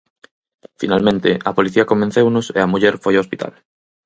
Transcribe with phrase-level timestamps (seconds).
[0.81, 3.53] Finalmente a policía convenceunos e a muller foi ao hospital.